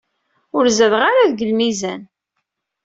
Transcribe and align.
Ur 0.57 0.65
zadeɣ 0.77 1.01
ara 1.09 1.29
deg 1.31 1.39
lmizan. 1.49 2.01